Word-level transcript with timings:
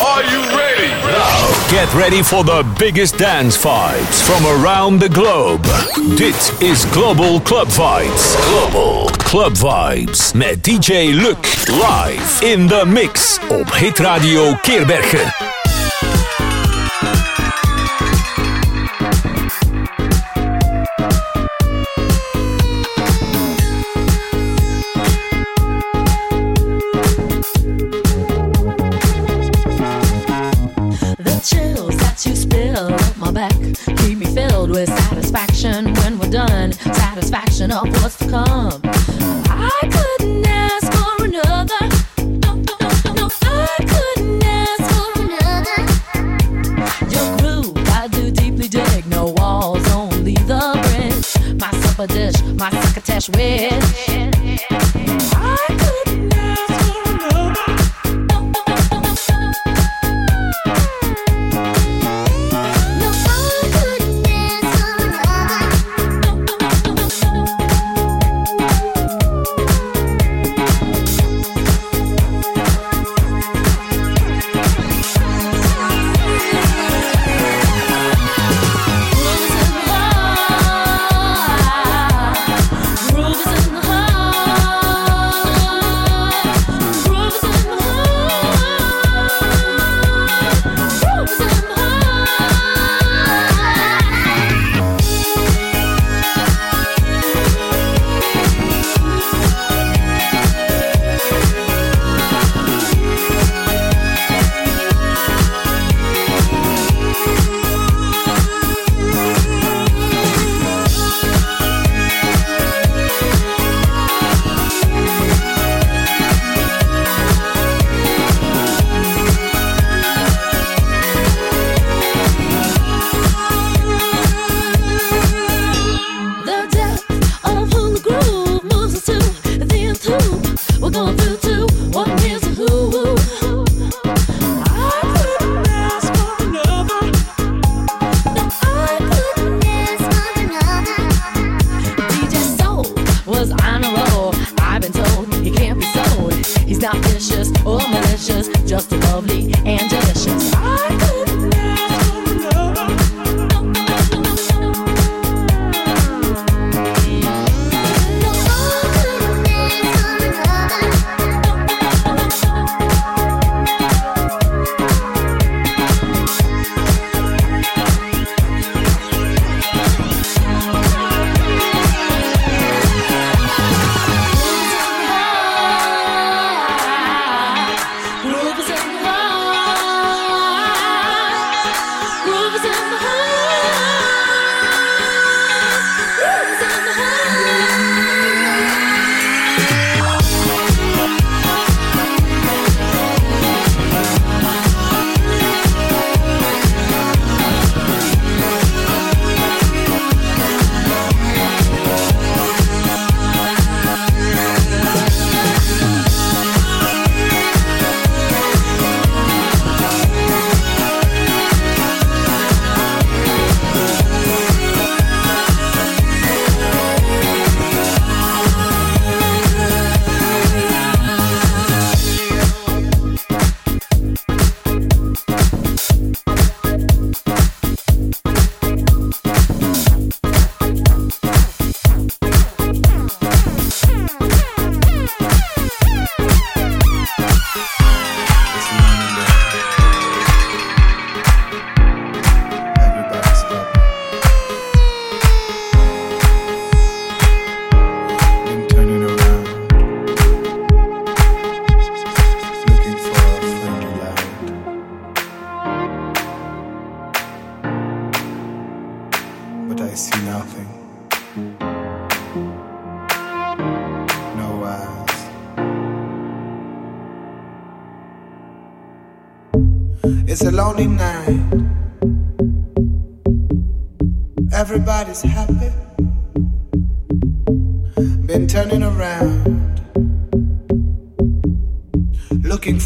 Are 0.00 0.22
you 0.22 0.38
ready? 0.56 0.88
Now, 1.10 1.70
get 1.70 1.92
ready 1.92 2.22
for 2.22 2.44
the 2.44 2.64
biggest 2.78 3.18
dance 3.18 3.56
vibes 3.56 4.22
from 4.22 4.46
around 4.46 5.00
the 5.00 5.08
globe. 5.08 5.64
Dit 6.16 6.52
is 6.60 6.84
Global 6.92 7.40
Club 7.40 7.68
Vibes. 7.68 8.36
Global 8.48 9.10
Club 9.24 9.56
Vibes 9.56 10.32
met 10.34 10.62
DJ 10.62 11.12
Luc 11.12 11.66
live 11.68 12.42
in 12.42 12.68
the 12.68 12.84
mix 12.86 13.38
op 13.50 13.72
Hit 13.72 13.98
Radio 13.98 14.54
Keerbergen. 14.62 15.47
To 37.68 38.26
come. 38.30 38.80
I 38.84 39.80
couldn't 39.92 40.46
ask 40.46 40.90
for 40.90 41.24
another. 41.26 41.84
No, 42.16 42.54
no, 42.54 42.78
no, 43.14 43.28
I 43.42 43.76
couldn't 43.92 44.42
ask 44.42 44.84
for 44.94 45.10
another. 45.20 45.78
Your 47.10 47.36
groove, 47.38 47.76
I 47.88 48.08
do 48.08 48.30
deeply 48.30 48.68
dig. 48.68 49.06
No 49.06 49.34
walls, 49.36 49.86
only 49.92 50.34
the 50.34 50.78
bridge. 50.82 51.60
My 51.60 51.70
supper 51.82 52.06
dish, 52.06 52.42
my 52.54 52.70
succotash 52.70 53.28
wish. 53.30 54.07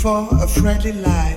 for 0.03 0.27
a 0.43 0.49
friendly 0.49 0.91
light. 0.91 1.32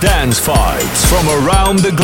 Dance 0.00 0.40
vibes 0.40 1.04
from 1.06 1.28
around 1.44 1.78
the 1.80 1.90
globe. 1.92 2.03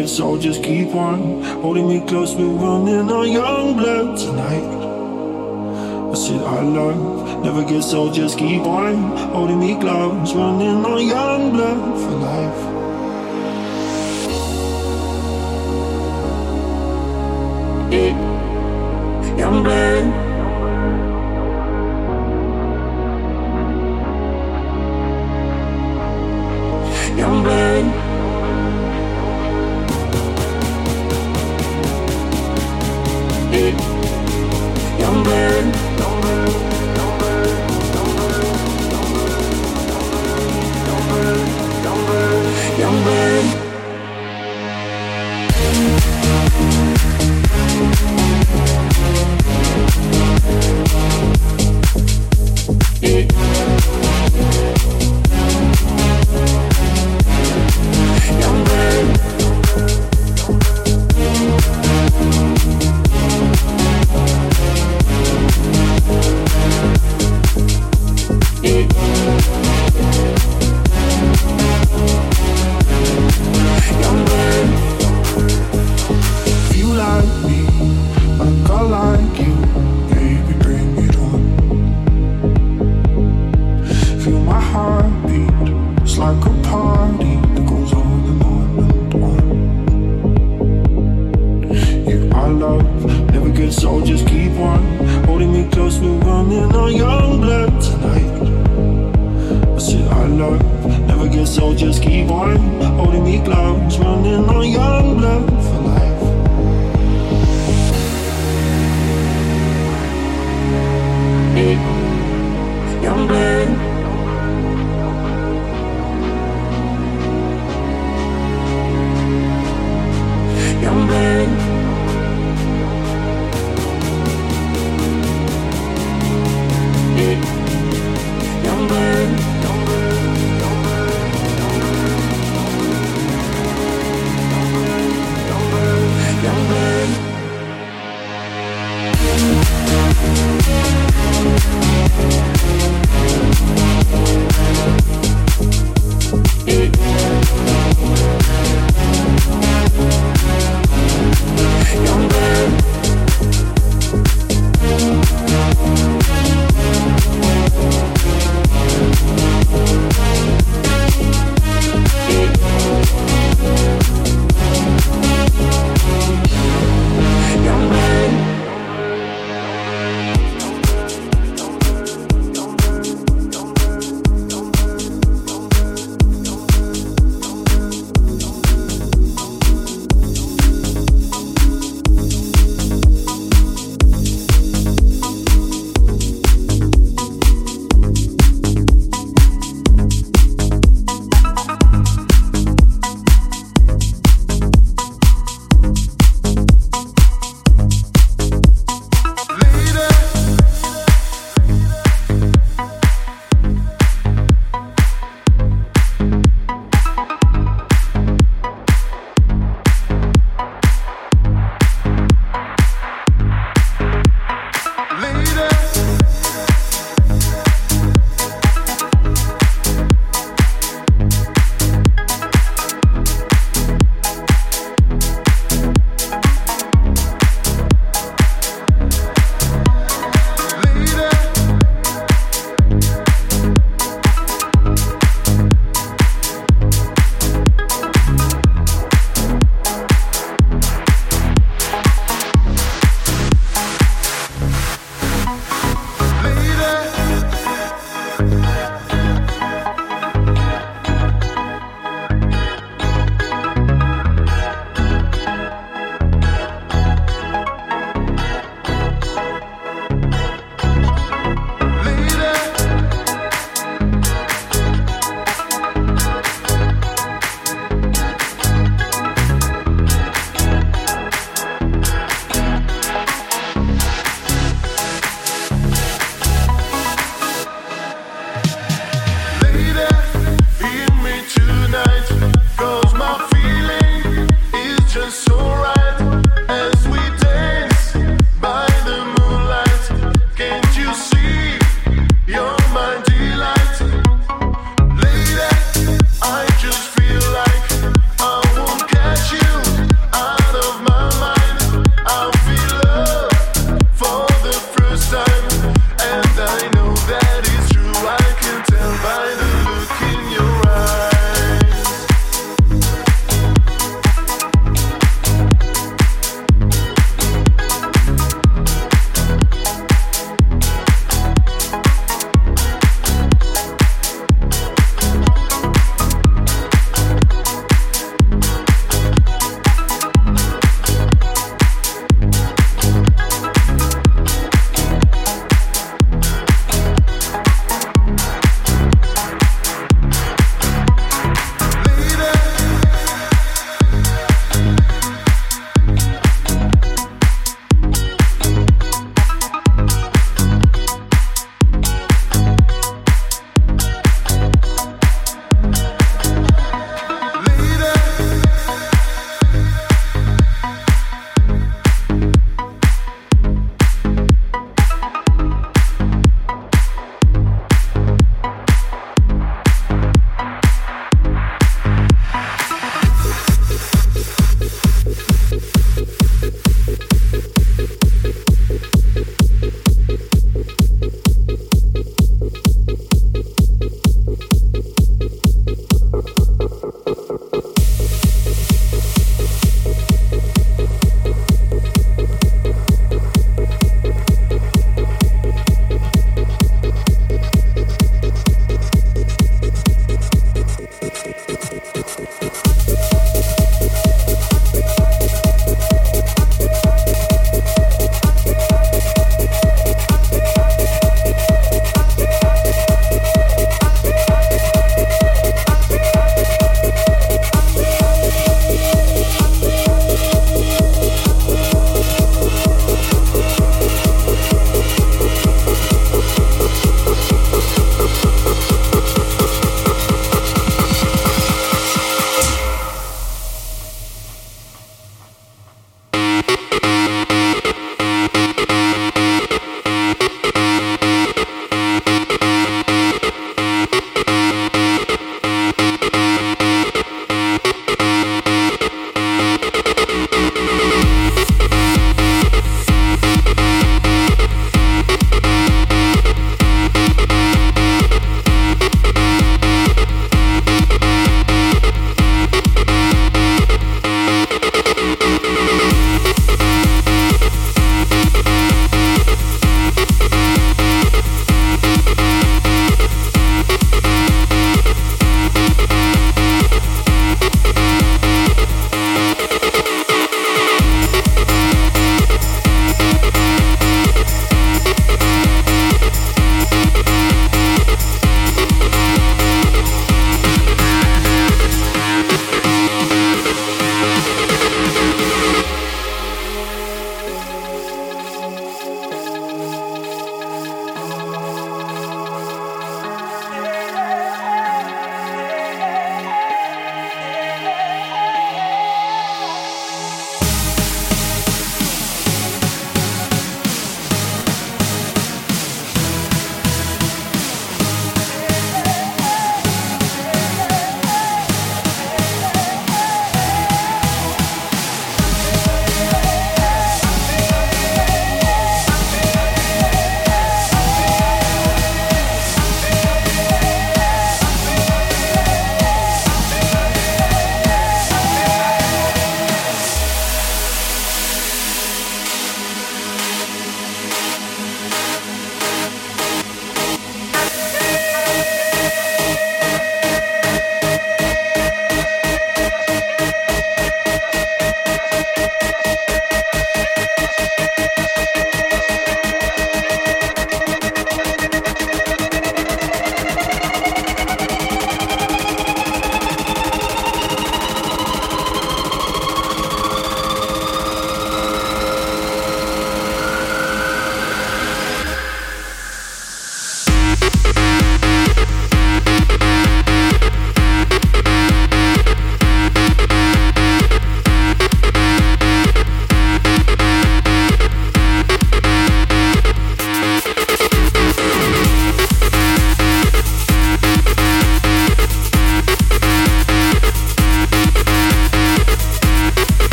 Old, 0.00 0.40
just 0.40 0.62
keep 0.62 0.94
on 0.94 1.42
holding 1.60 1.86
me 1.86 2.00
close. 2.06 2.34
We're 2.34 2.46
running 2.46 3.10
our 3.10 3.26
young 3.26 3.76
blood 3.76 4.16
tonight. 4.16 4.64
I 6.10 6.14
said, 6.14 6.40
our 6.40 6.62
love 6.62 7.44
never 7.44 7.62
gets 7.64 7.92
old, 7.92 8.14
just 8.14 8.38
keep 8.38 8.62
on 8.62 8.94
holding 9.32 9.60
me 9.60 9.78
close. 9.78 10.34
Running 10.34 10.84
our 10.86 11.00
young 11.00 11.52
blood 11.52 11.98
for 12.02 12.10
life. 12.10 12.69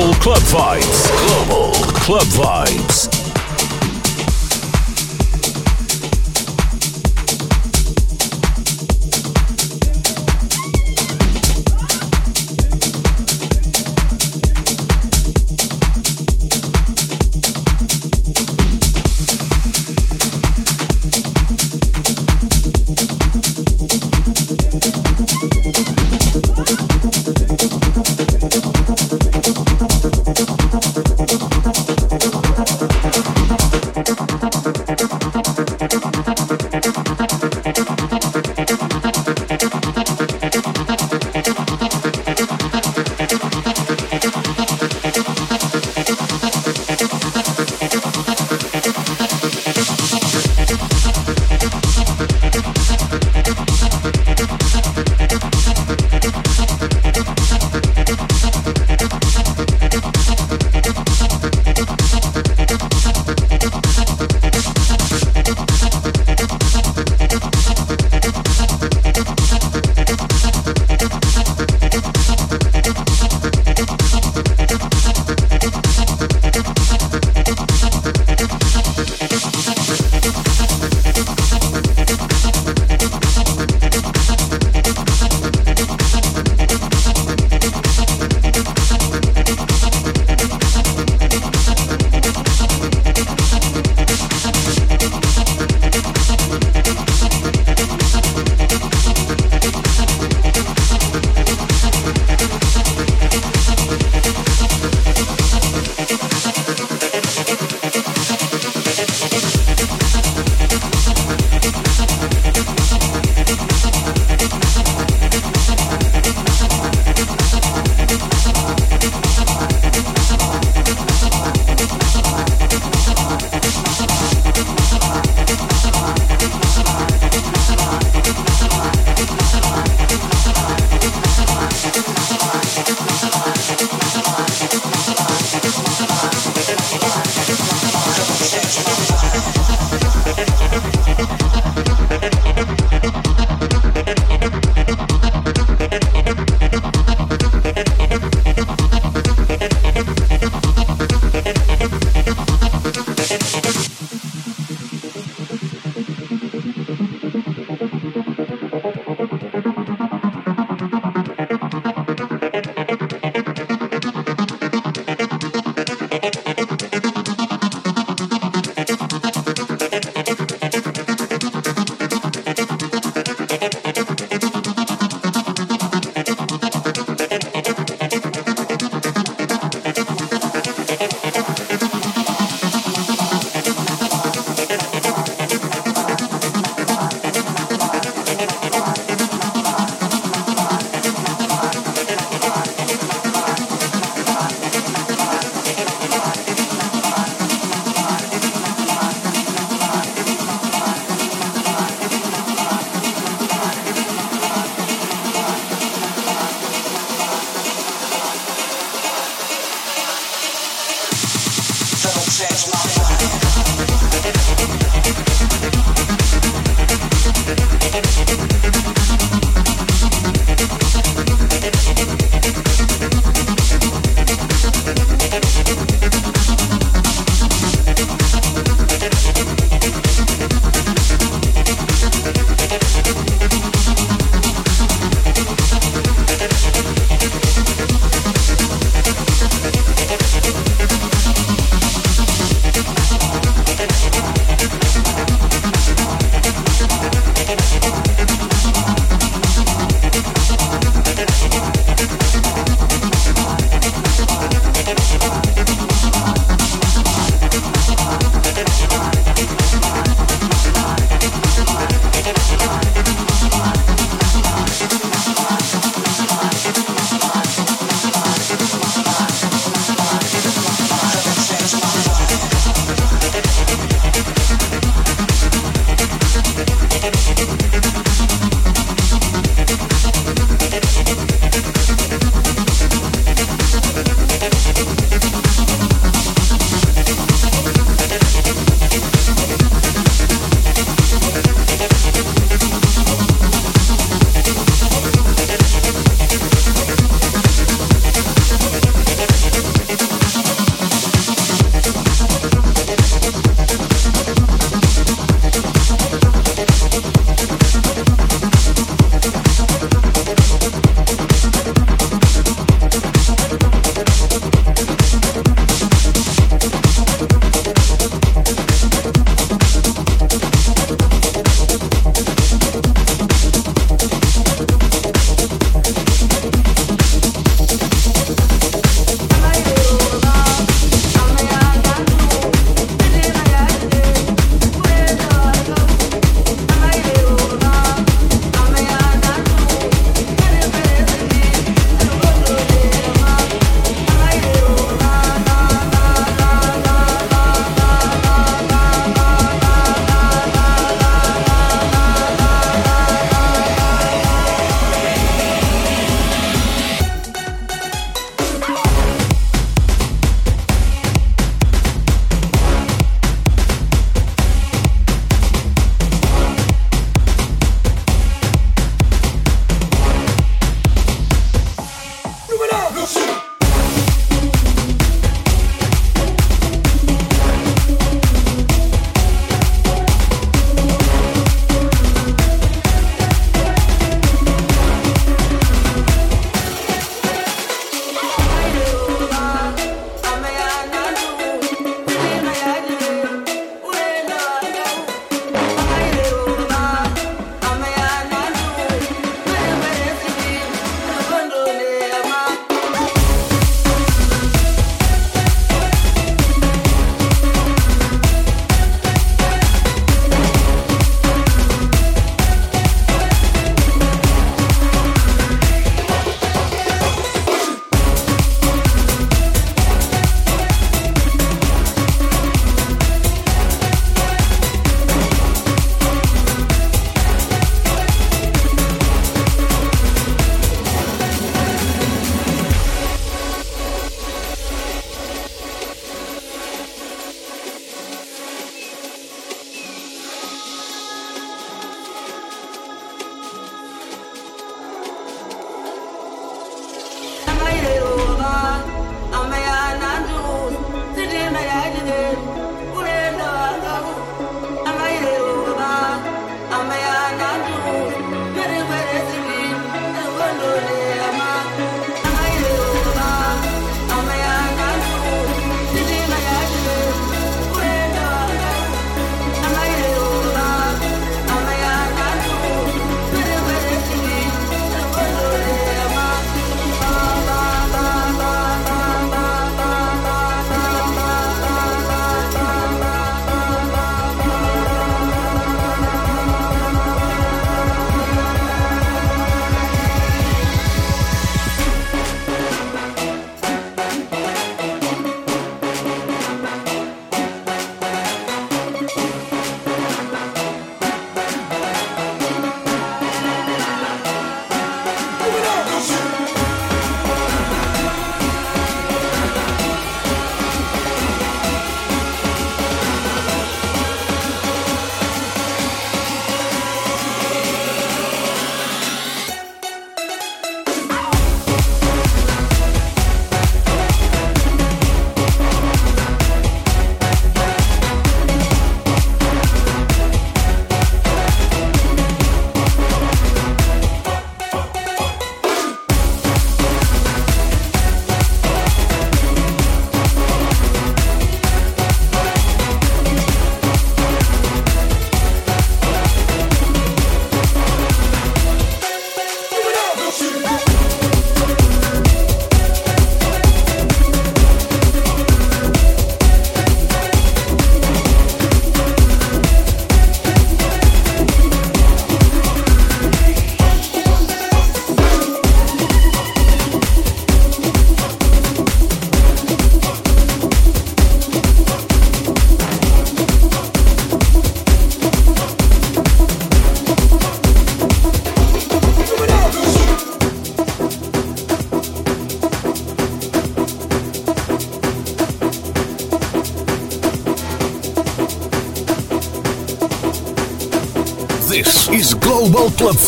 Global 0.00 0.14
Club 0.14 0.42
Vibes. 0.44 1.10
Global 1.26 1.72
Club 1.92 2.22
Vibes. 2.22 2.99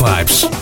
Vibes. 0.02 0.61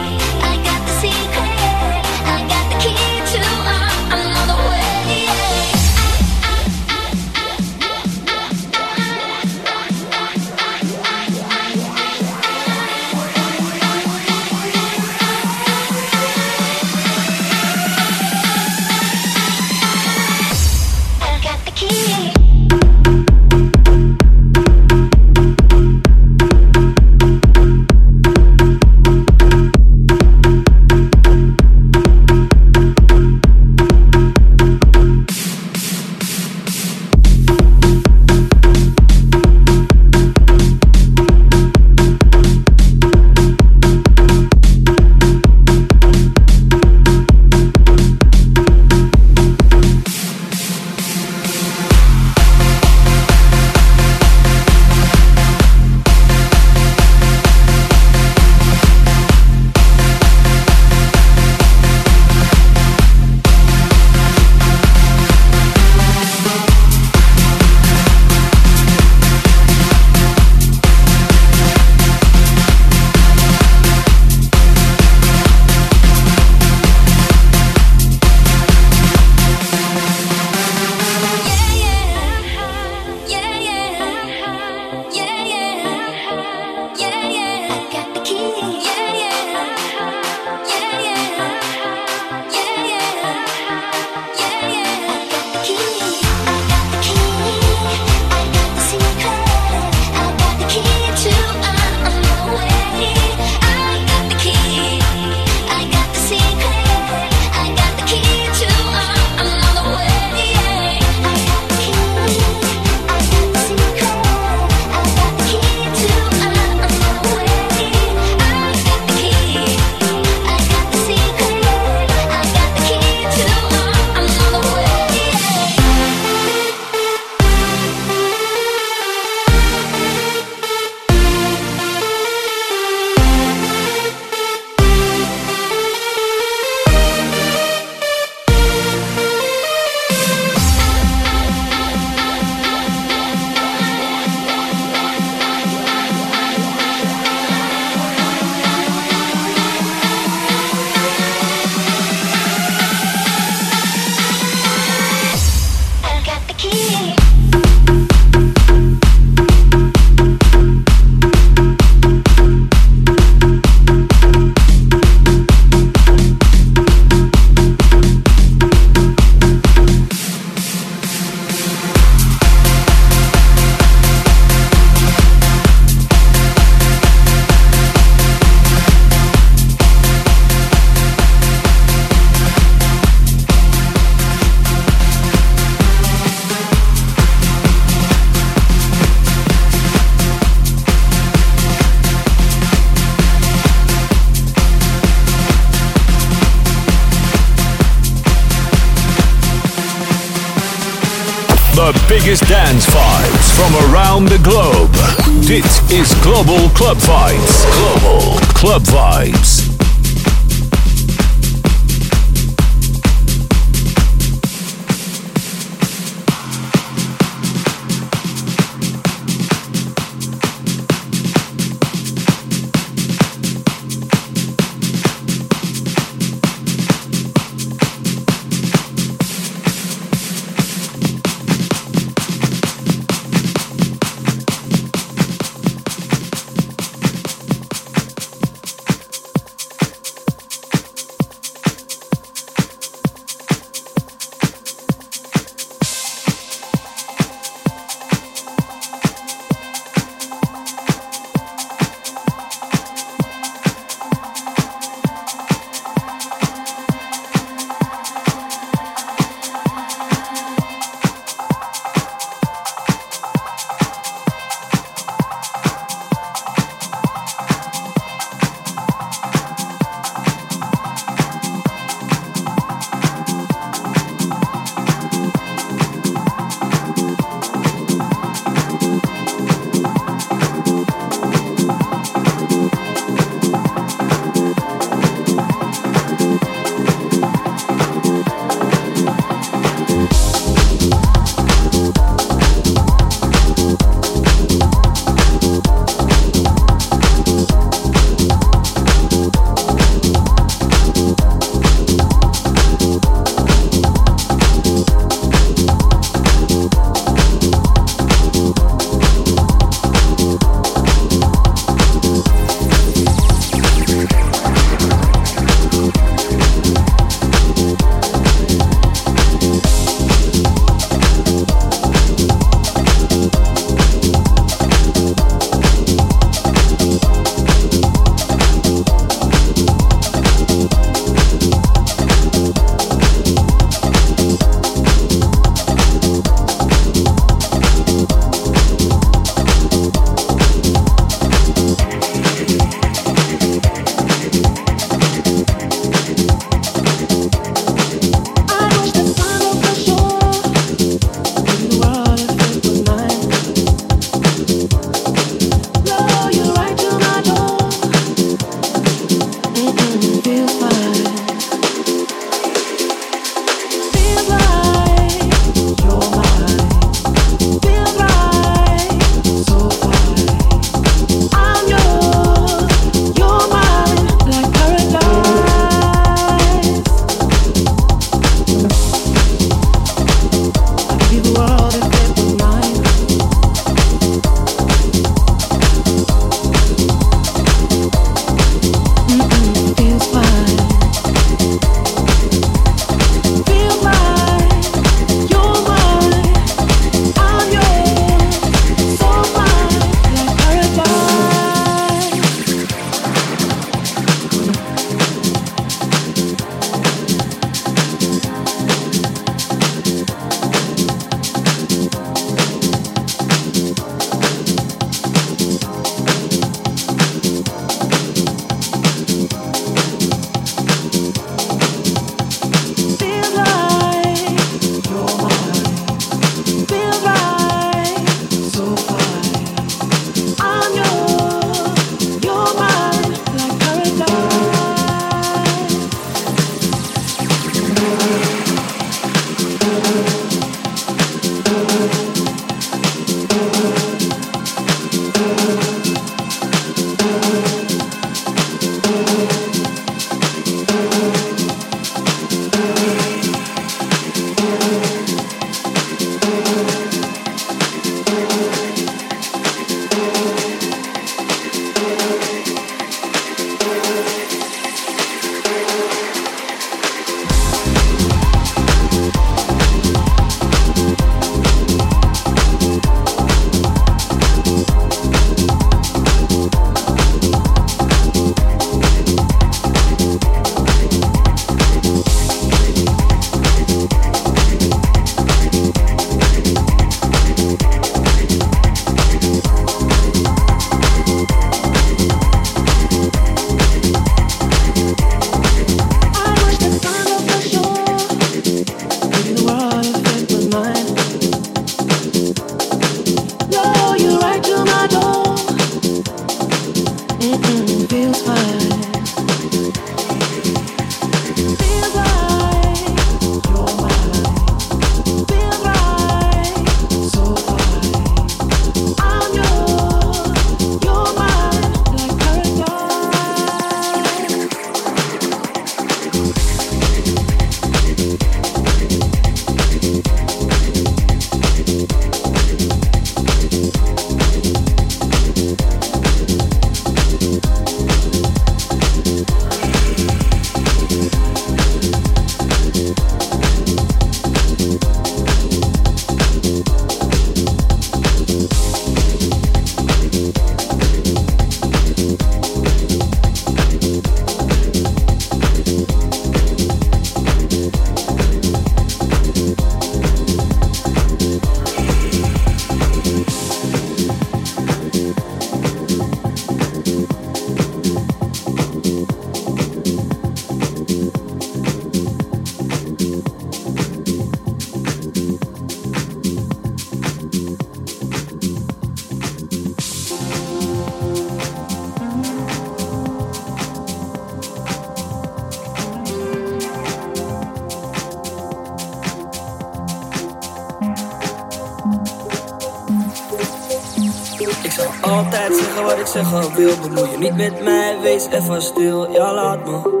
Wil. 596.54 596.72
Bemoei 596.82 597.10
je 597.10 597.18
niet 597.18 597.36
met 597.36 597.64
mij, 597.64 597.96
wees 598.02 598.26
even 598.26 598.62
stil. 598.62 599.10
Ja, 599.10 599.34
laat 599.34 599.64
me. 599.64 600.00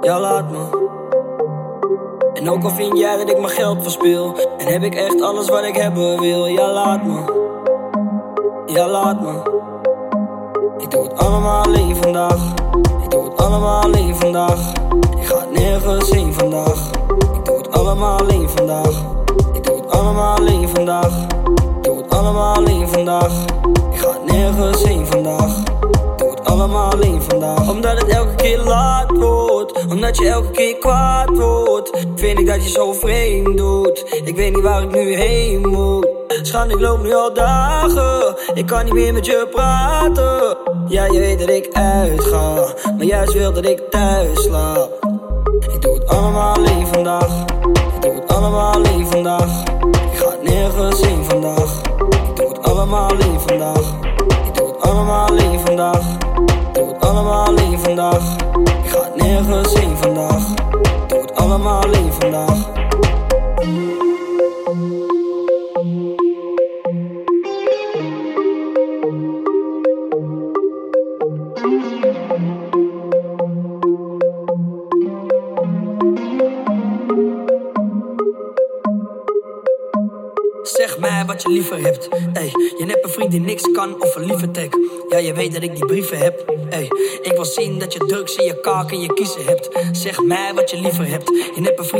Ja, 0.00 0.20
laat 0.20 0.50
me. 0.50 0.90
En 2.34 2.50
ook 2.50 2.64
al 2.64 2.70
vind 2.70 2.98
jij 2.98 3.16
dat 3.16 3.30
ik 3.30 3.38
mijn 3.38 3.52
geld 3.52 3.82
verspil. 3.82 4.34
En 4.58 4.66
heb 4.66 4.82
ik 4.82 4.94
echt 4.94 5.20
alles 5.20 5.48
wat 5.48 5.64
ik 5.64 5.76
hebben 5.76 6.20
wil. 6.20 6.46
Ja, 6.46 6.72
laat 6.72 7.04
me. 7.04 7.40
Ja, 8.66 8.88
laat 8.88 9.20
me. 9.20 9.60
Ik 10.78 10.90
doe 10.90 11.02
het 11.02 11.18
allemaal 11.18 11.64
alleen 11.64 11.96
vandaag. 11.96 12.54
Ik 13.02 13.10
doe 13.10 13.24
het 13.24 13.36
allemaal 13.36 13.82
alleen 13.82 14.16
vandaag. 14.16 14.72
Ik 15.16 15.26
ga 15.26 15.46
nergens 15.50 16.10
heen 16.10 16.34
vandaag. 16.34 16.90
Ik 17.34 17.44
doe 17.44 17.56
het 17.56 17.70
allemaal 17.70 18.18
alleen 18.18 18.48
vandaag. 18.48 19.02
Ik 19.52 19.64
doe 19.64 19.76
het 19.76 19.90
allemaal 19.90 20.36
alleen 20.36 20.68
vandaag. 20.68 21.22
Ik 21.76 21.82
doe 21.82 21.96
het 21.96 22.10
allemaal 22.10 22.54
alleen 22.54 22.88
vandaag. 22.88 23.32
Nergens 24.62 25.08
vandaag. 25.08 25.62
Doe 26.16 26.36
allemaal 26.42 26.92
alleen 26.92 27.22
vandaag. 27.22 27.70
Omdat 27.70 28.00
het 28.00 28.08
elke 28.08 28.34
keer 28.34 28.58
laat 28.58 29.10
wordt. 29.10 29.86
Omdat 29.88 30.16
je 30.16 30.28
elke 30.28 30.50
keer 30.50 30.76
kwaad 30.76 31.36
wordt. 31.36 31.90
Vind 32.14 32.38
ik 32.38 32.46
dat 32.46 32.62
je 32.62 32.68
zo 32.68 32.92
vreemd 32.92 33.56
doet. 33.56 34.20
Ik 34.24 34.36
weet 34.36 34.54
niet 34.54 34.62
waar 34.62 34.82
ik 34.82 34.90
nu 34.90 35.14
heen 35.14 35.68
moet. 35.68 36.08
Schat, 36.42 36.70
ik 36.70 36.80
loop 36.80 37.02
nu 37.02 37.14
al 37.14 37.34
dagen. 37.34 38.36
Ik 38.54 38.66
kan 38.66 38.84
niet 38.84 38.94
meer 38.94 39.12
met 39.12 39.26
je 39.26 39.48
praten. 39.50 40.56
Ja, 40.88 41.04
je 41.04 41.18
weet 41.18 41.38
dat 41.38 41.48
ik 41.48 41.68
uitga. 41.72 42.54
Maar 42.96 43.06
juist 43.06 43.32
wil 43.32 43.52
dat 43.52 43.66
ik 43.66 43.90
thuis 43.90 44.42
slaap. 44.42 44.91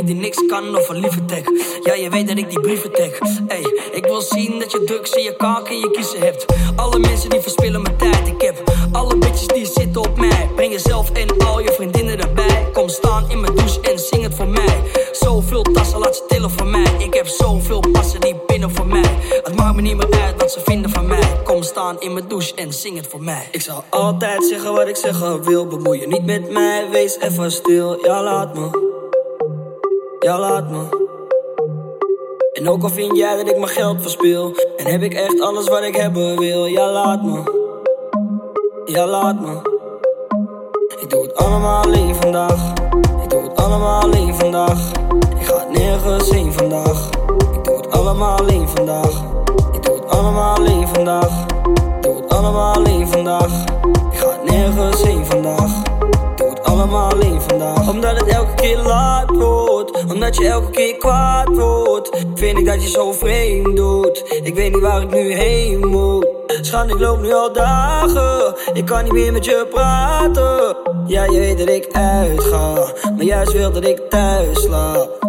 Die 0.05 0.15
niks 0.15 0.45
kan 0.47 0.77
of 0.77 0.89
een 0.89 0.99
lieve 0.99 1.25
tek. 1.25 1.51
Ja, 1.83 1.93
je 1.93 2.09
weet 2.09 2.27
dat 2.27 2.37
ik 2.37 2.49
die 2.49 2.59
brieven 2.59 2.91
tek. 2.91 3.19
Ey, 3.47 3.65
ik 3.91 4.05
wil 4.05 4.21
zien 4.21 4.59
dat 4.59 4.71
je 4.71 4.83
drugs 4.83 5.11
in 5.11 5.23
je 5.23 5.35
kaak 5.35 5.69
en 5.69 5.79
je 5.79 5.91
kiezen 5.91 6.19
hebt. 6.19 6.45
Alle 6.75 6.99
mensen 6.99 7.29
die 7.29 7.39
verspillen 7.39 7.81
mijn 7.81 7.97
tijd. 7.97 8.27
Ik 8.27 8.41
heb 8.41 8.63
alle 8.91 9.17
bitches 9.17 9.47
die 9.47 9.65
zitten 9.65 10.01
op 10.01 10.17
mij. 10.17 10.49
Breng 10.55 10.71
jezelf 10.71 11.11
en 11.11 11.37
al 11.37 11.59
je 11.59 11.71
vriendinnen 11.71 12.19
erbij. 12.19 12.69
Kom 12.73 12.89
staan 12.89 13.29
in 13.29 13.41
mijn 13.41 13.55
douche 13.55 13.81
en 13.81 13.99
zing 13.99 14.23
het 14.23 14.35
voor 14.35 14.47
mij. 14.47 14.81
Zoveel 15.11 15.61
tassen, 15.61 15.99
laat 15.99 16.15
ze 16.15 16.23
tillen 16.27 16.49
voor 16.49 16.67
mij. 16.67 16.85
Ik 16.97 17.13
heb 17.13 17.27
zoveel 17.27 17.83
passen 17.91 18.21
die 18.21 18.35
binnen 18.47 18.71
voor 18.75 18.87
mij. 18.87 19.17
Het 19.43 19.55
maakt 19.55 19.75
me 19.75 19.81
niet 19.81 19.95
meer 19.95 20.21
uit 20.21 20.41
wat 20.41 20.51
ze 20.51 20.59
vinden 20.63 20.91
van 20.91 21.07
mij. 21.07 21.41
Kom 21.43 21.63
staan 21.63 22.01
in 22.01 22.13
mijn 22.13 22.27
douche 22.27 22.55
en 22.55 22.73
zing 22.73 22.97
het 22.97 23.07
voor 23.07 23.23
mij. 23.23 23.47
Ik 23.51 23.61
zal 23.61 23.83
altijd 23.89 24.45
zeggen 24.45 24.73
wat 24.73 24.87
ik 24.87 24.95
zeggen 24.95 25.43
wil. 25.43 25.67
Bemoei 25.67 25.99
je 25.99 26.07
niet 26.07 26.25
met 26.25 26.51
mij, 26.51 26.87
wees 26.91 27.17
even 27.19 27.51
stil. 27.51 28.05
Ja, 28.05 28.23
laat 28.23 28.53
me. 28.53 28.82
Ook 32.73 32.83
al 32.83 32.89
vind 32.89 33.17
jij 33.17 33.35
dat 33.35 33.49
ik 33.49 33.57
mijn 33.57 33.67
geld 33.67 34.01
verspil. 34.01 34.51
En 34.77 34.85
heb 34.85 35.01
ik 35.01 35.13
echt 35.13 35.41
alles 35.41 35.67
wat 35.67 35.83
ik 35.83 35.95
hebben 35.95 36.39
wil. 36.39 36.65
Ja, 36.65 36.91
laat 36.91 37.23
me. 37.23 37.43
Ja, 38.85 39.07
laat 39.07 39.39
me. 39.39 39.61
Ik 41.01 41.09
doe 41.09 41.21
het 41.21 41.35
allemaal 41.35 41.83
alleen 41.83 42.15
vandaag. 42.15 42.73
Ik 43.23 43.29
doe 43.29 43.41
het 43.41 43.55
allemaal 43.55 44.01
alleen 44.01 44.35
vandaag. 44.35 44.91
Ik 45.39 45.45
ga 45.45 45.65
nergens 45.71 46.29
heen 46.29 46.53
vandaag. 46.53 47.09
Ik 47.53 47.63
doe 47.63 47.75
het 47.75 47.91
allemaal 47.91 48.37
alleen 48.37 48.67
vandaag. 48.67 49.23
Ik 49.73 49.83
doe 49.83 49.95
het 49.95 50.07
allemaal 50.07 50.55
alleen 50.55 50.87
vandaag. 50.87 51.45
Ik 51.95 52.01
doe 52.01 52.15
het 52.15 52.33
allemaal 52.33 52.73
alleen 52.73 53.07
vandaag. 53.07 53.63
Ik 54.11 54.17
ga 54.17 54.37
nergens 54.43 55.03
heen 55.03 55.25
vandaag. 55.25 55.82
Alleen 56.91 57.41
vandaag. 57.41 57.89
Omdat 57.89 58.19
het 58.19 58.27
elke 58.27 58.53
keer 58.53 58.77
laat 58.77 59.29
wordt. 59.29 60.03
Omdat 60.11 60.35
je 60.35 60.47
elke 60.47 60.71
keer 60.71 60.97
kwaad 60.97 61.47
wordt. 61.47 62.25
Vind 62.35 62.57
ik 62.57 62.65
dat 62.65 62.83
je 62.83 62.89
zo 62.89 63.11
vreemd 63.11 63.75
doet. 63.75 64.39
Ik 64.43 64.55
weet 64.55 64.73
niet 64.73 64.81
waar 64.81 65.01
ik 65.01 65.11
nu 65.11 65.33
heen 65.33 65.87
moet. 65.87 66.27
Schat, 66.61 66.89
ik 66.89 66.99
loop 66.99 67.21
nu 67.21 67.33
al 67.33 67.53
dagen. 67.53 68.55
Ik 68.73 68.85
kan 68.85 69.03
niet 69.03 69.13
meer 69.13 69.31
met 69.31 69.45
je 69.45 69.67
praten. 69.71 70.75
Ja, 71.05 71.23
je 71.23 71.39
weet 71.39 71.57
dat 71.57 71.69
ik 71.69 71.87
uitga. 71.91 72.73
Maar 73.15 73.25
juist 73.25 73.51
wil 73.51 73.71
dat 73.71 73.85
ik 73.85 74.09
thuis 74.09 74.61
slaap. 74.61 75.22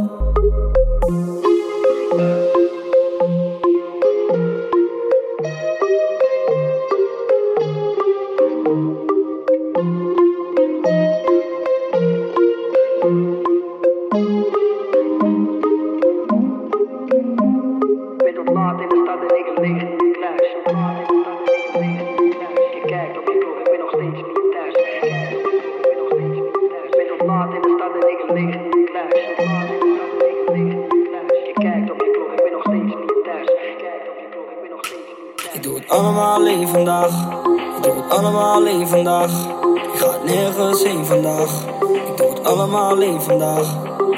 Ik 39.23 40.01
ga 40.01 40.19
nergens 40.25 40.85
heen 40.85 41.07
vandaag. 41.07 41.65
Ik 42.07 42.17
doe 42.17 42.29
het 42.29 42.45
allemaal 42.45 42.91
alleen 42.91 43.23
vandaag. 43.23 43.75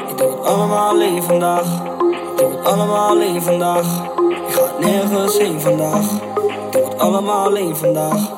Ik 0.08 0.18
doe 0.18 0.30
het 0.30 0.44
allemaal 0.44 0.88
alleen 0.88 1.22
vandaag. 1.22 1.64
Ik 1.64 2.36
doe 2.36 2.50
het 2.50 2.64
allemaal 2.64 3.08
alleen 3.08 3.42
vandaag. 3.42 4.04
Ik 4.48 4.54
ga 4.54 4.72
nergens 4.80 5.38
heen 5.38 5.60
vandaag. 5.60 6.12
Ik 6.12 6.72
doe 6.72 6.84
het 6.84 6.98
allemaal 6.98 7.46
alleen 7.46 7.76
vandaag. 7.76 8.30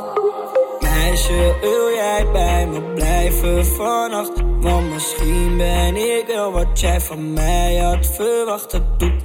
Meisje, 0.80 1.54
wil 1.60 1.90
jij 1.94 2.26
bij 2.32 2.66
me 2.66 2.80
blijven 2.94 3.66
vannacht? 3.66 4.32
Want 4.60 4.90
misschien 4.92 5.56
ben 5.56 5.96
ik 5.96 6.24
wel 6.26 6.52
wat 6.52 6.80
jij 6.80 7.00
van 7.00 7.32
mij 7.32 7.76
had 7.76 8.06
verwacht. 8.06 8.72
Het 8.72 8.98
doet 8.98 9.17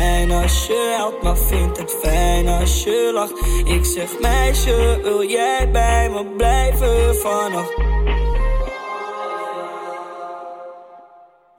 me 0.00 0.06
pijn 0.06 0.30
als 0.30 0.66
je 0.66 0.94
helpt, 0.96 1.22
maar 1.22 1.36
vind 1.36 1.76
het 1.76 1.96
fijn 2.02 2.48
als 2.48 2.84
je 2.84 3.10
lacht. 3.14 3.32
Ik 3.64 3.84
zeg 3.84 4.20
meisje, 4.20 5.00
wil 5.02 5.28
jij 5.28 5.70
bij 5.72 6.10
me 6.10 6.24
blijven 6.36 7.16
vannacht? 7.16 7.74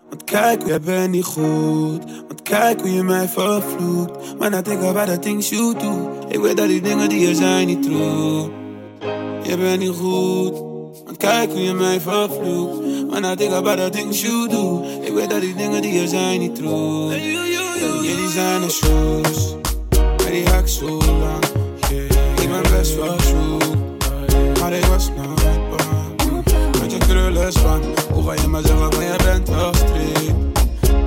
Want 0.10 0.24
kijk, 0.24 0.66
jij 0.66 0.80
bent 0.80 1.12
niet 1.12 1.24
goed. 1.24 2.04
Want 2.28 2.42
kijk 2.42 2.82
hoe 2.82 2.94
je 2.94 3.04
mij 3.04 3.28
vervloekt. 3.28 4.38
Maar 4.38 4.54
I 4.54 4.62
think 4.62 4.84
about 4.84 5.08
the 5.08 5.20
things 5.20 5.50
you 5.50 5.74
do. 5.78 6.10
Ik 6.28 6.40
weet 6.40 6.58
dat 6.58 6.68
die 6.68 6.82
dingen 6.82 7.10
die 7.10 7.28
er 7.28 7.36
zijn 7.36 7.68
niet 7.68 7.84
true. 7.84 8.50
Je 9.44 9.58
bent 9.58 9.80
niet 9.80 9.96
goed. 9.96 10.60
Want 11.06 11.18
kijk 11.18 11.52
hoe 11.52 11.62
je 11.62 11.74
mij 11.74 12.02
vervloekt. 12.02 13.10
Maar 13.10 13.32
I 13.32 13.36
think 13.36 13.52
about 13.54 13.78
the 13.78 13.90
things 13.90 14.22
you 14.22 14.50
do. 14.50 14.84
Ik 15.02 15.14
weet 15.14 15.30
dat 15.30 15.42
die 15.42 15.56
dingen 15.56 15.82
die 15.82 16.02
er 16.02 16.08
zijn 16.08 16.40
niet 16.40 16.56
true. 16.56 17.51
Je 17.82 18.16
die 18.16 18.30
zijn 18.30 18.62
de 18.62 18.70
shoes. 18.70 19.56
Maar 20.18 20.32
die 20.32 20.49
hak 20.49 20.68
zo 20.68 20.86
lang. 20.86 21.44
Ik 22.41 22.72
best 22.72 22.95
wel 22.95 23.16
zoek. 23.20 23.64
Maar 24.60 24.74
ik 24.74 24.86
was 24.86 25.10
nooit 25.18 25.70
bang. 25.70 26.44
Met 26.82 26.91
je 26.91 26.98
krullen 26.98 27.52
span. 27.52 27.82
Hoe 28.14 28.24
ga 28.24 28.34
je 28.41 28.48
maar 28.48 28.62
zeggen 28.62 28.94
van 28.94 29.03
jij 29.03 29.18
bent 29.24 29.49
wel 29.49 29.74
street? 29.74 30.34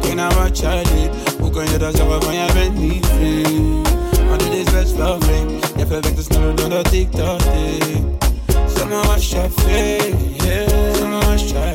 Kijk 0.00 0.14
naar 0.14 0.34
wat 0.34 0.58
jij 0.58 0.82
deed. 0.82 1.10
Hoe 1.40 1.50
kan 1.50 1.64
je 1.70 1.78
dat 1.78 1.96
zeggen 1.96 2.22
van 2.22 2.34
jij 2.34 2.52
bent 2.52 2.78
niet 2.78 3.06
vreemd? 3.06 3.88
Maar 4.28 4.38
dit 4.38 4.52
is 4.52 4.72
best 4.72 4.96
wel 4.96 5.16
vreemd. 5.20 5.52
Je 5.76 5.86
verwekt 5.86 6.16
het 6.16 6.24
sneller 6.24 6.54
dan 6.54 6.70
dat 6.70 6.92
ik 6.92 7.16
dat 7.16 7.38
deed. 7.40 8.02
Zeg 8.74 8.88
maar 8.88 9.06
was 9.06 9.30
jij 9.30 9.50
yeah. 10.36 10.68
Zeg 10.94 11.08
maar 11.08 11.26
was 11.26 11.50
jij 11.50 11.72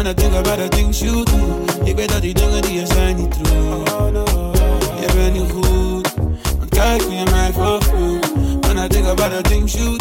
When 0.00 0.08
I 0.08 0.14
think 0.14 0.34
about 0.34 0.56
the 0.56 0.68
things 0.68 0.98
you 1.00 1.24
Ik 1.84 1.96
weet 1.96 2.08
dat 2.08 2.20
die 2.22 2.34
dingen 2.34 2.62
die 2.62 2.72
je 2.72 2.86
zijn 2.86 3.16
niet 3.16 3.30
true. 3.30 3.82
Je 5.00 5.06
bent 5.14 5.32
niet 5.32 5.50
goed 5.50 6.14
Want 6.58 6.68
kijk 6.68 7.02
hoe 7.02 7.14
je 7.14 7.24
mij 7.30 7.52
vervoert 7.52 8.32
When 8.60 8.84
I 8.84 8.88
think 8.88 9.06
about 9.06 9.30
the 9.30 9.40
things 9.40 9.72
you 9.72 9.94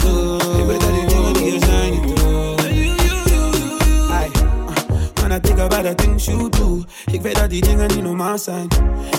Ik 0.58 0.66
weet 0.66 0.82
dat 0.82 0.94
die 0.94 1.06
dingen 1.06 1.34
die 1.34 1.54
je 1.54 1.60
zijn 1.60 1.92
niet 1.92 2.16
true. 2.16 2.56
When 5.14 5.32
I 5.32 5.40
think 5.40 5.60
about 5.60 5.84
the 5.84 5.96
things 5.96 6.28
Ik 7.12 7.22
weet 7.22 7.36
dat 7.36 7.50
die 7.50 7.62
dingen 7.62 7.88
niet 7.88 8.04
normaal 8.04 8.38
zijn. 8.38 8.68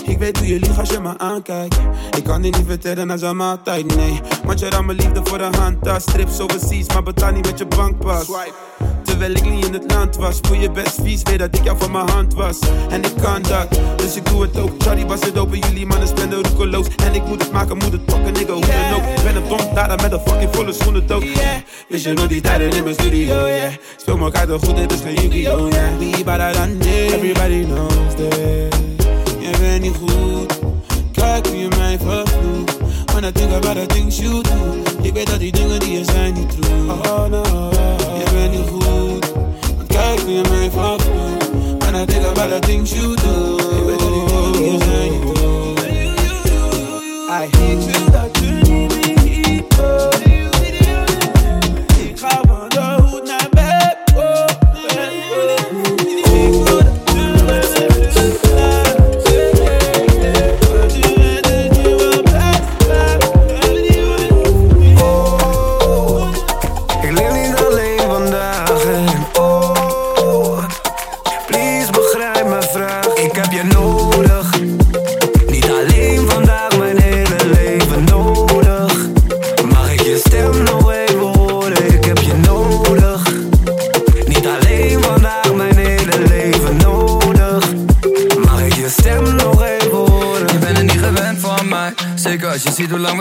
Ik 0.03 0.17
weet 0.17 0.37
hoe 0.37 0.47
je 0.47 0.59
lief 0.59 0.79
als 0.79 0.89
je 0.89 0.99
me 0.99 1.17
aankijkt. 1.17 1.79
Ik 2.17 2.23
kan 2.23 2.41
dit 2.41 2.57
niet 2.57 2.67
vertellen 2.67 3.11
als 3.11 3.21
een 3.21 3.57
tijd, 3.63 3.95
nee. 3.95 4.19
Want 4.43 4.59
je 4.59 4.69
dan 4.69 4.85
mijn 4.85 4.97
liefde 4.97 5.21
voor 5.23 5.37
de 5.37 5.49
hand 5.57 6.01
Strips 6.01 6.39
overseas, 6.39 6.87
maar 6.87 7.03
betaal 7.03 7.31
niet 7.31 7.45
met 7.45 7.57
je 7.57 7.65
bankpas. 7.65 8.23
Swipe. 8.23 8.90
Terwijl 9.21 9.45
ik 9.45 9.51
niet 9.51 9.65
in 9.65 9.73
het 9.73 9.93
land 9.93 10.15
was. 10.15 10.39
Voel 10.41 10.57
je 10.57 10.71
best 10.71 10.97
vies, 11.03 11.21
weet 11.23 11.39
dat 11.39 11.57
ik 11.57 11.63
jou 11.63 11.77
van 11.77 11.91
mijn 11.91 12.09
hand 12.09 12.33
was. 12.33 12.59
En 12.89 13.03
ik 13.03 13.13
kan 13.21 13.41
dat, 13.41 13.79
dus 13.95 14.15
ik 14.15 14.25
doe 14.25 14.41
het 14.41 14.59
ook. 14.59 14.71
Charlie 14.77 15.05
was 15.05 15.19
het 15.19 15.37
open, 15.37 15.59
jullie 15.59 15.85
mannen 15.85 16.07
spenden 16.07 16.43
roekeloos. 16.43 16.87
En 17.03 17.13
ik 17.13 17.25
moet 17.25 17.41
het 17.41 17.51
maken, 17.51 17.77
moet 17.77 17.91
het 17.91 18.05
pakken, 18.05 18.33
nigga, 18.33 18.53
hoe 18.53 18.65
dan 18.65 18.93
ook. 18.93 19.03
Ik 19.17 19.23
ben 19.23 19.35
een 19.35 19.47
dom 19.47 19.73
daar 19.73 20.01
met 20.01 20.11
een 20.11 20.19
fucking 20.19 20.55
volle 20.55 20.73
schoenen 20.73 21.07
dood. 21.07 21.23
Wist 21.87 22.03
je 22.03 22.13
nog 22.13 22.27
die 22.27 22.41
tijden 22.41 22.71
in 22.71 22.83
mijn 22.83 22.95
studio, 22.95 23.47
yeah. 23.47 23.71
Speel 23.97 24.17
me 24.17 24.31
kaarten 24.31 24.59
goed, 24.59 24.75
dit 24.75 24.91
is 24.91 24.99
geen 25.01 25.13
Yu-Gi-Oh, 25.13 25.69
yeah. 25.69 25.97
Wie 25.97 26.23
than 26.23 26.77
this, 26.77 27.11
everybody 27.11 27.65
knows 27.65 28.15
that. 28.15 28.75
Je 29.39 29.57
bent 29.59 29.81
niet 29.81 29.95
goed, 29.95 30.59
kijk 31.11 31.47
hoe 31.47 31.57
je 31.57 31.67
mij 31.77 31.97
vervloekt. 31.99 32.80
When 33.13 33.25
I 33.25 33.31
think 33.31 33.51
about 33.51 33.75
the 33.75 33.85
things 33.87 34.19
you 34.19 34.41
do. 34.43 34.81
Ik 35.01 35.13
weet 35.13 35.27
dat 35.27 35.39
die 35.39 35.51
dingen 35.51 35.79
die 35.79 35.97
je 35.97 36.03
zijn 36.03 36.33
niet 36.33 36.49
true 36.49 36.89
Oh 36.89 37.25
no, 37.25 37.43
je 38.17 38.31
bent 38.33 38.51
niet 38.51 38.67
goed 38.69 39.31
Want 39.75 39.87
kijk 39.87 40.19
hoe 40.19 40.31
je 40.31 40.41
mij 40.49 40.69
vervloekt 40.71 41.49
When 41.79 41.95
I 41.95 42.05
think 42.05 42.25
about 42.25 42.49
the 42.49 42.59
things 42.59 42.91
you 42.93 43.15
do 43.15 43.55
Ik 43.55 43.83
weet 43.85 43.99
dat 43.99 44.11
die 44.11 44.25
dingen 44.25 44.51
die 44.51 44.71
je 44.71 44.77
zijn 44.83 45.11
niet 45.11 45.35
true 45.35 45.73
I 47.29 47.47
hate 47.51 47.91
you 47.91 48.11
dat 48.11 48.37
je 48.39 48.51
niet 48.71 49.05
meer 49.05 49.19
hier 49.19 49.63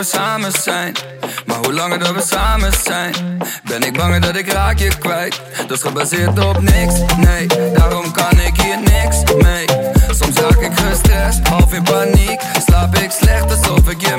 samen 0.05 0.53
zijn. 0.53 0.95
Maar 1.47 1.57
hoe 1.57 1.73
langer 1.73 1.99
dat 1.99 2.11
we 2.11 2.23
samen 2.23 2.73
zijn 2.85 3.15
Ben 3.65 3.83
ik 3.83 3.97
banger 3.97 4.21
dat 4.21 4.37
ik 4.37 4.53
raak 4.53 4.79
je 4.79 4.99
kwijt. 4.99 5.41
Dat 5.57 5.71
is 5.71 5.83
gebaseerd 5.83 6.45
op 6.45 6.61
niks, 6.61 6.95
nee 7.17 7.47
Daarom 7.73 8.13
kan 8.13 8.41
ik 8.41 8.61
hier 8.61 8.79
niks 8.79 9.35
mee. 9.43 9.65
Soms 10.11 10.37
raak 10.37 10.61
ik 10.61 10.79
gestrest, 10.79 11.49
half 11.49 11.73
in 11.73 11.83
paniek. 11.83 12.41
Slaap 12.67 12.97
ik 12.97 13.11
slecht 13.11 13.51
alsof 13.51 13.89
ik 13.89 14.01
je 14.01 14.17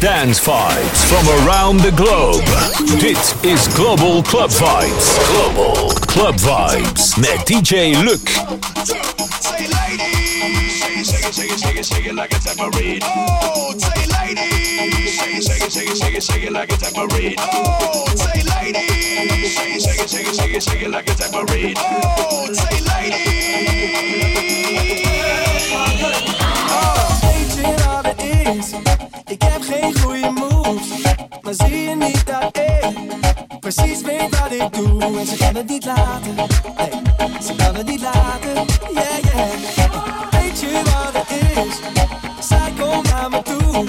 dance 0.00 0.38
fights 0.38 1.04
from 1.04 1.26
around 1.46 1.80
the 1.80 1.90
globe. 1.92 2.44
Dit 3.00 3.34
is 3.42 3.66
Global 3.74 4.22
Club 4.22 4.50
Fights. 4.50 5.18
Global 5.28 5.92
Club 6.06 6.34
Vibes 6.36 7.16
met 7.16 7.46
DJ 7.46 7.94
Luc. 8.04 8.28
Say 9.40 9.66
ladies, 9.66 10.76
shake 10.80 10.98
it, 10.98 11.34
shake 11.34 11.52
it, 11.52 11.58
shake 11.58 11.76
it, 11.76 11.84
shake 11.86 12.06
it, 12.06 12.14
like 12.14 12.32
a 12.34 12.38
tambourine. 12.38 13.00
Oh, 13.02 13.72
say 13.78 14.06
ladies, 14.06 15.14
shake 15.14 15.36
it, 15.36 15.42
shake 15.42 15.62
it, 15.62 15.72
shake 15.72 15.90
it, 15.90 15.96
shake 15.96 16.14
it, 16.14 16.22
shake 16.22 16.42
it 16.44 16.52
like 16.52 16.72
a 16.72 16.76
tambourine. 16.76 17.36
Oh, 17.38 18.06
say 18.14 18.42
ladies, 18.42 19.54
shake 19.54 19.76
it, 19.76 19.82
shake 19.82 20.00
it, 20.28 20.34
shake 20.34 20.54
it, 20.54 20.62
shake 20.62 20.82
it 20.82 20.90
like 20.90 21.08
a 21.08 21.14
tambourine. 21.14 21.74
Oh, 21.78 22.35
precies 33.74 34.00
weet 34.02 34.38
wat 34.38 34.52
ik 34.52 34.72
doe. 34.72 35.18
En 35.18 35.26
ze 35.26 35.36
kan 35.36 35.54
het 35.54 35.68
niet 35.68 35.84
laten, 35.84 36.34
hey, 36.74 37.02
ze 37.42 37.54
kan 37.56 37.74
het 37.74 37.86
niet 37.86 38.00
laten, 38.00 38.54
yeah, 38.92 39.18
yeah. 39.22 40.40
Weet 40.40 40.60
je 40.60 40.82
wat 40.84 41.12
het 41.12 41.30
is? 41.30 41.76
Zij 42.48 42.72
komt 42.78 43.10
naar 43.10 43.30
me 43.30 43.42
toe. 43.42 43.86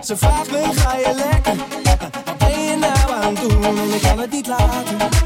Ze 0.00 0.16
vraagt 0.16 0.50
me, 0.50 0.62
ga 0.74 0.96
je 0.96 1.14
lekker? 1.14 1.56
Wat 1.84 2.38
ben 2.38 2.60
je 2.60 2.76
nou 2.76 3.22
aan 3.22 3.34
het 3.34 3.48
doen? 3.48 3.64
En 3.64 3.94
ik 3.94 4.00
kan 4.02 4.18
het 4.18 4.30
niet 4.30 4.46
laten. 4.46 5.19